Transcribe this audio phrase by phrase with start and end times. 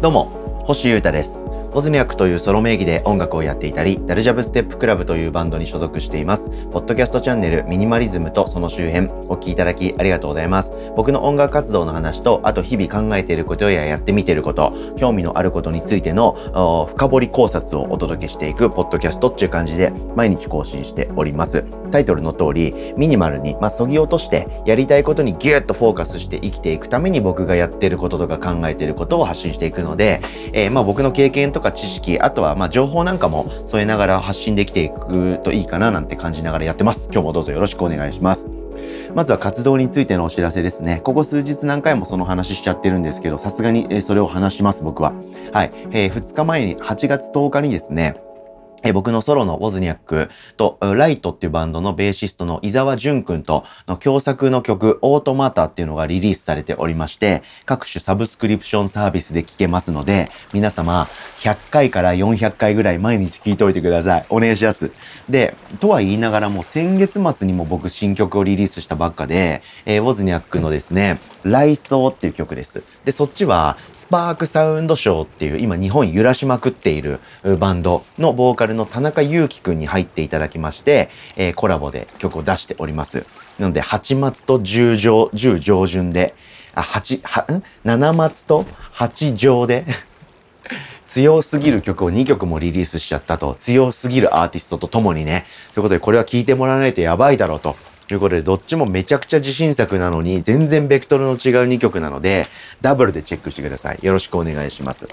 [0.00, 0.26] どうも、
[0.64, 1.57] 星優太です。
[1.78, 6.50] ボズニャクというソロ名義で音楽をやっていたり、ダルジャブステップクラブというバンドに所属しています。
[6.72, 10.76] ポッドキャストチャンネルミニマリズムとその周辺、お聞きいただきありがとうございます。
[10.96, 21.62] 僕の音楽活動の話と、あと日々考えていることややってみていること、興味のあることについての深掘り考察をお届けしていくポッドキャストっていう感じで毎日更新しております。
[21.92, 30.20] タイトルの通り、ミニマルに、まあ、そぎ落として、やりたいことにギュッとフォーカスして生きていくために僕がやってることとか考えていることを発信していくので、
[30.52, 37.08] えーまあ僕の経験とか知識、あとはまあ情報なんかも添えながら発信できていくといいかななんて感じながらやってます。
[37.12, 38.46] 今日もどうぞよろしくお願いします。
[39.14, 41.00] まずは活動についてのお知らせですね。
[41.02, 45.12] ここ数日何回もその話しちゃってるんですけど、さすがにえーそれを話します、僕は。
[45.52, 45.70] はい。
[45.90, 48.16] えー2日前に、8月10日にですね、
[48.84, 61.08] え僕のソロのウォズニャックと、ライトっていうバンドのベーシストの伊沢淳くんとの共作の曲、オートマターっていうのがリリースされておりまして、各種サブスクリプションサービスで聴けますので、皆様、
[61.40, 64.26] 100回から400回ぐらい毎日聴いておいてください。
[64.28, 64.92] お願いします。
[65.28, 72.82] で、とは言いながらも、先月末にも僕新曲をリリースしたばっかで、えーウォズニャックのですね、来奏っていう曲です。
[73.04, 77.20] で、そっちは、スパークサウンドショーっていう、今日本揺らしまくっている
[77.58, 83.24] バンドのボーカルの田中祐希くんに入っていただきまして、えーコラボで曲を出しております。
[83.58, 86.34] なので、8月と10上、10上旬で、
[86.74, 89.84] あ、8、は、ん ?7 月と8上で、
[91.06, 97.76] 強すぎる曲を2曲もリリースしちゃったと、強すぎるアーティストと共にね、ということでこれは聴いてもらわないとやばいだろうと。
[98.08, 101.36] ということで、どっちもめちゃくちゃ自信作なのに、全然ベクトルの違う
[101.68, 102.46] 2曲なので、
[102.80, 103.98] ダブルでチェックしてください。
[104.00, 105.06] よろしくお願いします。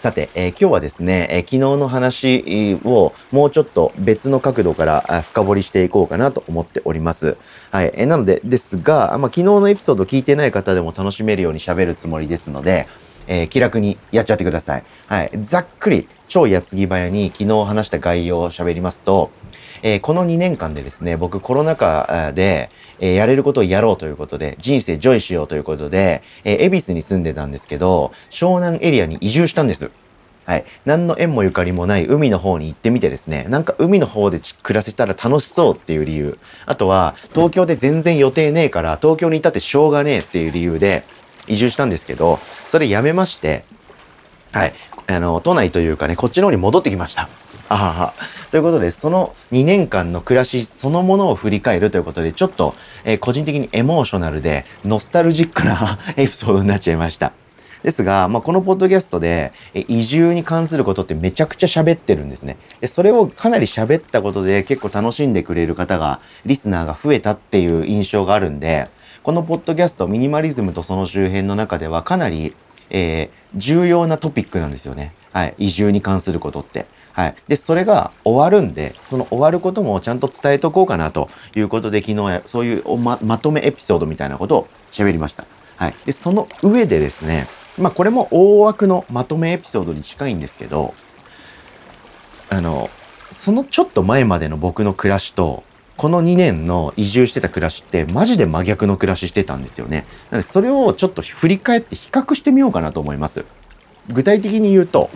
[0.00, 7.36] さて、えー今日はですね、えー昨日の話をもうちょっと別の角度から深掘りしていこうかなと思っております。
[7.70, 7.92] はい。
[7.94, 12.88] えーなので、ですが、まあ、昨日のエピソード聞いてない方でも楽しめるように喋るつもりですので、
[13.30, 14.82] えー気楽にやっちゃってください。
[15.06, 15.30] はい。
[15.40, 19.30] ざっくり、超矢継ぎ早に昨日話した概要を喋りますと、
[19.82, 29.90] えーこの2年間でですね、僕コロナ禍で、えーやれることをやろうということで、人生ジョイしようということで、えー、恵比寿に住んでたんですけど、湘南エリアに移住したんです。
[30.44, 30.64] はい。
[30.84, 36.38] 何の縁もゆかりもない海の方に行ってみてですね、なんか海の方で暮らせたら楽しそうっていう理由。
[36.66, 41.04] あとは、東京で全然予定ねえから、東京にいたってしょうがねえっていう理由で
[41.50, 42.38] 移住したんですけど、
[42.68, 43.64] それやめまして、
[44.52, 44.72] はい。
[45.08, 47.28] あの、都内というかね、こっちの方に戻ってきました。
[47.68, 48.14] あはは。
[48.50, 52.74] ということで、その2年間の暮らしそのものを振り返るということで、ちょっと、
[53.04, 57.32] えー個人的にエモーショナルで、ノスタルジックな エピソードになっちゃいました。
[57.82, 62.56] ですが、まあ、このポッドキャストで、え移住に関することってめちゃくちゃ喋ってるんですね。
[62.80, 68.88] で、それをかなり喋ったことで結構楽しんでくれる方が、リスナーが増えたっていう印象があるんで、
[69.22, 72.54] このポッドキャスト、ミニマリズムとその周辺の中ではかなり、
[72.88, 75.12] えー重要なトピックなんですよね。
[75.32, 75.54] はい。
[75.58, 76.86] 移住に関することって。
[77.12, 77.34] はい。
[77.48, 85.46] で、それが終わるんで、その終わることもちゃんと伝えとこうかなということで、昨日そういうおままとめエピソードみたいなことを喋りました。
[85.76, 85.94] はい。
[86.06, 90.94] で、その上でですね、まあこれも大枠のまとめエピソードに近いんですけど、
[92.50, 92.88] あの、
[93.32, 95.64] そのちょっと前までの僕の暮らしと、
[96.00, 100.06] この2年の移住してた暮らしってマジで真逆の暮らししてたんですよね。
[100.30, 103.44] なのでそれをちょっと振り返って比較してみようかなと思います。
[104.08, 105.10] 具体的に言うと、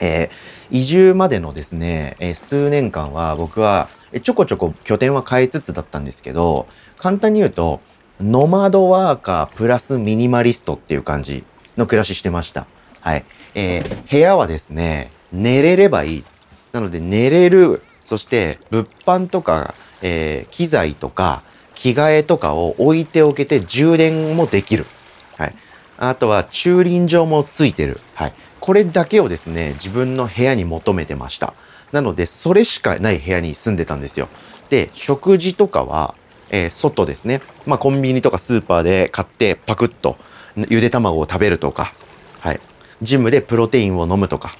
[0.00, 3.88] えー移住までのですね、えー数年間は僕は
[4.22, 6.66] ちょこちょこ拠点は変えつつだったんですけど、
[6.98, 7.80] 簡単に言うと、
[8.20, 11.44] ノマドワーカープラスミニマリストっていう感じ
[11.78, 12.66] の暮らししてました。
[13.00, 13.24] はい。
[13.54, 16.24] えー部屋はですね、寝れればいい。
[16.72, 21.42] なので寝れる、そして物販とか、えー機材とか
[21.74, 24.86] 着替えとかを置いておけて充電もできる。
[25.36, 25.54] はい。
[25.98, 27.98] あとは駐輪場もついてる。
[28.14, 28.34] はい。
[28.60, 31.54] これだけをですね、自分の部屋に求めてました。
[31.90, 34.28] なので、それしかない部屋に住んでたんですよ。
[34.70, 36.14] で、食事とかは、
[36.50, 37.40] えー外ですね。
[37.66, 40.16] まあ、コンビニとかスーパーで買ってパクッと
[40.68, 41.92] ゆで卵を食べるとか、
[42.40, 42.60] はい。
[43.02, 44.56] ジムでプロテインを飲むとか、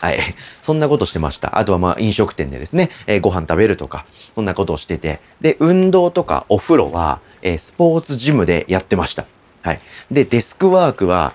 [0.00, 0.18] はい。
[0.62, 1.58] そんなことしてました。
[1.58, 4.04] あとはまあ飲食店でですね、えーご飯食べるとか、
[4.34, 5.20] そんなことをしてて。
[5.40, 9.26] で、運動とかお風呂は、えースポーツジムでやってました。
[9.62, 9.80] はい。
[10.10, 11.34] で、デスクワークは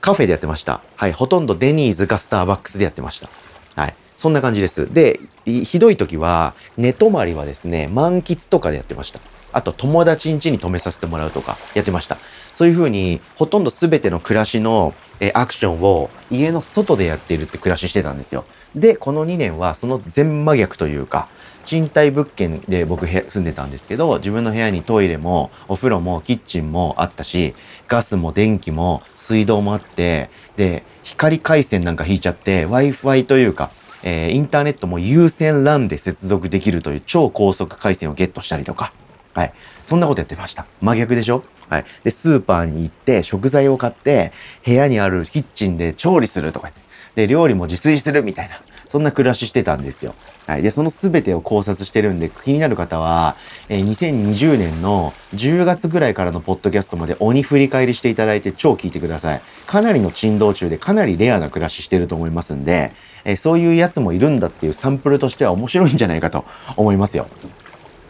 [0.00, 0.80] カフェでやってました。
[0.96, 1.12] はい。
[1.12, 3.28] ほとんどデニーズかスターバックスでやってました。
[3.76, 3.94] はい。
[4.16, 4.92] そんな感じです。
[4.92, 9.20] で、ひどい時は、寝泊まりはですね、満喫とかでやってました。
[9.52, 12.18] あと、友達ん家に泊めさせてもらうとか、やってました。
[12.54, 18.44] そういう風に、ほとんど全ての暮らしの、えアクションを家の外でやっているって暮らししてたんですよ。
[18.74, 21.28] で、この2年はその全真逆というか、
[21.66, 27.54] 賃貸物件で僕住んでたんですけど、自分の部屋にトイレもお風呂もキッチンもあったし、
[27.86, 33.70] ガスも電気も水道もあって、で、光回線なんか引いちゃって、Wi-Fi というか、
[34.02, 38.92] えー、インターネットも有線 LAN で接続できるという超高速回線をゲットしたりとか、
[39.34, 39.52] はい。
[39.84, 40.66] そんなことやってました。
[40.80, 41.44] 真逆でしょ？
[41.70, 41.84] はい。
[42.02, 44.32] で、スーパーに行って食材を買って、
[44.66, 46.80] 部屋にあるキッチンで調理するとか言って、
[47.14, 48.60] で、料理も自炊するみたいな。
[48.90, 50.16] そんな暮らししてたんですよ。
[50.48, 50.62] はい。
[50.62, 53.36] で、その全てを考察してるんで、気になる方は、
[53.68, 59.42] えー、2020年の10月ぐらいからのポッドキャストまで鬼振り返りしていただいて超聞いてください。
[59.68, 62.90] かなりの珍道中でかなりレアな暮らししてると思いますんで、
[63.24, 66.44] えー、そういうやつもいるんだっていうサンプルとしては面白いんじゃないかと
[66.76, 67.28] 思いますよ。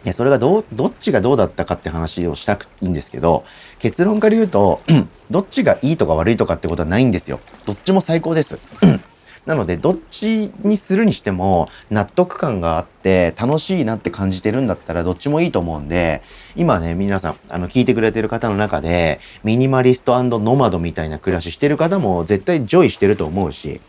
[0.03, 3.45] で、それがどう、どっちがどうだったかって話をしたくいいんですけど、
[3.79, 4.81] 結論から言うと、
[5.29, 7.39] どっちがいいとか悪いとかってことはないんですよ。
[7.65, 8.57] どっちも最高です。
[9.45, 16.21] なので、どっちにするにしても納得感があって楽しいなって感じてるんだったらどっちもいいと思うんで、
[16.55, 23.81] 今ね、皆さん、あの、聞いてくれてる方の中で、ミニマリストノマドみたいな暮らししてる方も絶対ジョイしてると思うし、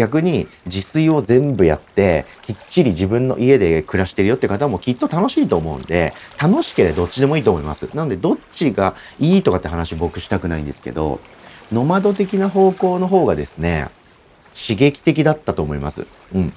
[0.00, 11.20] 逆に自炊を全部やってきっちり自分の家で暮らしてるよって方もきっと楽しいと思うんで楽しければどっちでもいいと思いますなのでどっちがいいとかって話僕したくないんですけど
[11.70, 13.88] ノマド的な方向の方がですね
[14.54, 16.06] 刺激的だったと思います。
[16.34, 16.52] うん。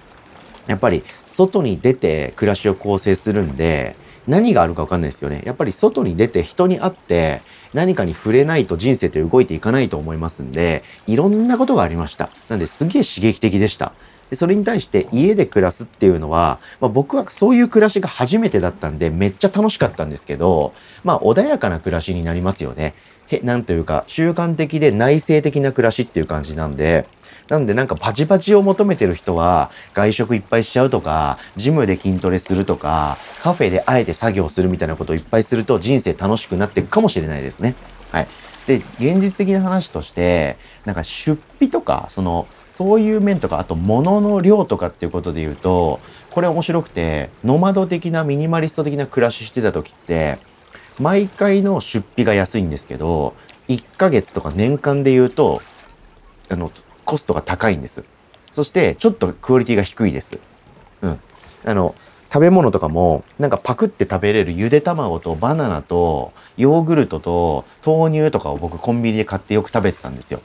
[0.68, 3.95] やっぱり外に出て暮らしを構成するんで、
[4.28, 5.42] 何があるかわかんないですよね。
[5.46, 7.42] やっぱり外に出て人に会って
[7.74, 12.30] 何かに触れないと人生って動いていかないと思いますんで、いろんなことがありました。
[12.50, 13.94] なんですげえ刺激的でした。
[14.30, 20.74] でそれに対して家で暮らすっていうのは、まあ、僕はそういう暮らしが初めてだったんでめっちゃ楽しかったんですけど、
[21.04, 22.94] まあ穏やかな暮らしになりますよね。
[23.28, 27.08] へ、なんというか習慣的で内省的な暮らしっていう感じなんで、
[27.54, 37.76] なんでなんかパチパチを求めてる人は外食いっぱいしちゃうとか、ジムで筋トレするとか、カフェであえて作業するみたいなことをいっぱいすると人生楽しくなっていくかもしれないですね。
[38.12, 38.28] はい。
[38.66, 46.00] で、現実的な話として、なんか出費とか、その、そういう面とか、あと物の量とかっていうことで言うと、
[46.32, 50.40] これ面白くて、ノマド的なミニマリスト的な暮らししてた時って、
[51.00, 53.36] 毎回の出費が安いんですけど、
[53.68, 55.62] 1ヶ月とか年間で言うと、
[56.50, 56.72] あの、
[57.06, 58.04] コストが高いんです。
[58.52, 60.40] そして、ちょっとクオリティが低いです。
[61.02, 61.20] うん。
[61.66, 61.96] あの、
[62.32, 70.42] 食べ物とかも、なんかパクって食べれるゆで卵とバナナとヨーグルトと豆乳とかを僕コンビニで買ってよく食べてたんですよ。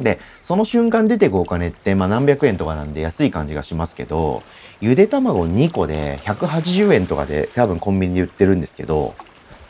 [0.00, 4.42] で、その瞬間出てくお金って、まあ何百円とかなんで安い感じがしますけど、
[4.80, 9.14] ゆで卵2個で180円とかで多分コンビニで売ってるんですけど、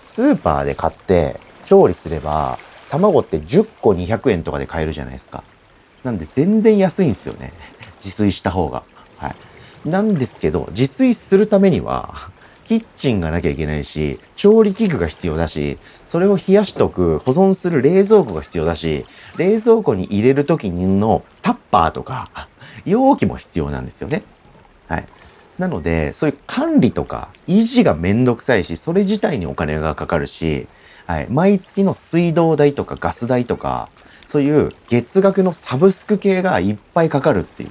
[0.06, 2.58] スーパーで買って調理すれば、
[2.88, 5.44] 卵って10個200円とかで買えるじゃないですか。
[6.04, 7.52] なんで全然安いんですよね。
[8.04, 8.82] 自炊した方が。
[9.16, 9.88] はい。
[9.88, 12.30] なんですけど、自炊するためには、
[12.64, 19.06] キッチンがなきゃいけないし、調理器具が必要だし、それを冷やしとく、保存する冷蔵庫が必要だし、
[19.38, 22.30] 冷蔵庫に入れる時のタッパーとか、
[22.84, 24.22] 容器も必要なんですよね。
[24.86, 25.06] はい。
[25.58, 30.68] なので、そういう管理とか維持がめんどくさいし、それ自体にお金がかかるし、
[31.06, 31.26] はい。
[31.30, 33.88] 毎月の水道代とかガス代とか、
[34.28, 37.70] そういう月額のサブスク系がいっぱいかかるっていう。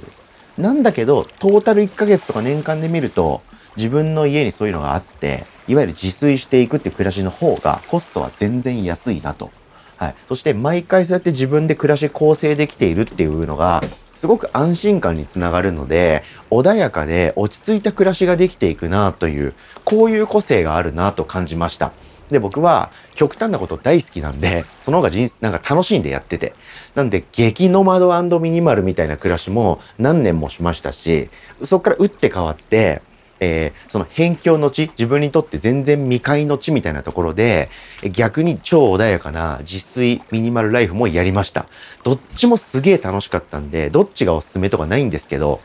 [0.60, 3.44] なんだけど、トータル1ヶ月とか年間で見ると、
[3.76, 9.52] 自分の家にそういうのがあって、いわゆる自炊していくっていう暮らしの方がコストは全然安いなと。
[9.98, 10.16] はい。
[10.28, 13.84] そして毎回そうやって自分で暮らし構成できているっていうのが、
[14.16, 19.54] すごく安心感につながるので、穏やかで落ち着いた暮らしができていくなという、
[19.86, 21.92] こういう個性があるなと感じました。
[22.32, 26.54] で、僕は極端なこと大好きなんで、その方が人生、なんか楽しいんでやってて。
[26.96, 31.30] なんで、激ノマドミニマルみたいな暮らしも何年もしましたし、
[31.64, 33.02] そこから打って変わって、
[33.40, 37.70] えー、その辺境の地、自分にとって全然未開の地みたいなところで、
[38.12, 41.68] 逆に超穏やかな自炊ミニマルライフもやりました。
[42.04, 45.62] どっちもすげえ楽しかったんで、どっちがおすすめとかないんですけど、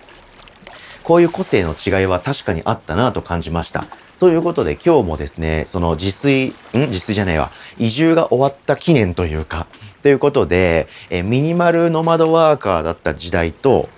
[1.02, 3.86] こういう個性の違いは確かにあったなと感じました。
[4.22, 6.90] ということで今日もですね、その自炊、ん？
[6.92, 7.50] 自炊じゃないわ。
[7.76, 9.66] 移住が終わった記念というか、
[10.04, 13.88] ということで、えミニマルノマドワーカーだった時代と、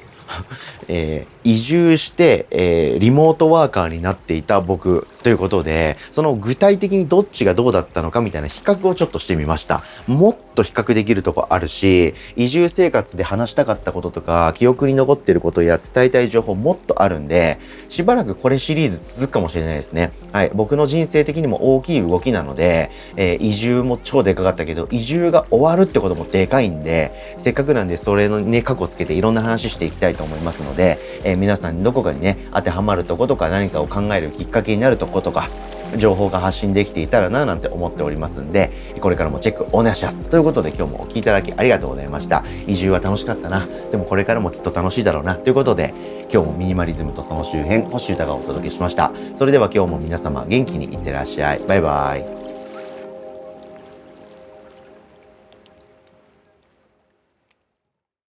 [0.89, 9.83] えー、移住して、えー、リモートワーカーになっていた僕ということで、その具体的にどっちがどうだったのかみたいな比較をちょっとしてみました。
[10.07, 20.13] もっと比較できるとこあるし、移住生活で話したかったこととか、記憶に残ってることや伝えたい情報もっとあるんで、しばらくこれシリーズ続くかもしれないですね。
[20.33, 20.51] はい。
[20.55, 35.49] 僕の人生的にも大きい動きなので、えー、移住も超でかかったけど、移住が終わるってこともでかいんで、せっかくなんでそれのね、過去つけていろんな話していきたいと思いますので、ええー、皆さんにどこかにね、当てはまるとことか何かを考えるきっかけになるとことか、
[35.97, 40.23] 情報が発信できていたらななんて思っておりますんで、これからもチェックお願いします。
[40.25, 42.45] ということで今日もお聴きいただきありがとうございました。
[42.67, 43.67] 移住は楽しかったな。
[43.91, 45.37] でもこれからもきっと楽しいだろうな。
[45.37, 45.95] ということで、
[46.33, 49.13] 今日もミニマリズムとその周辺、星歌がお届けしました。
[49.39, 51.61] それでは今日も皆様元気にいってらっしゃい。
[51.67, 52.34] バイバイ。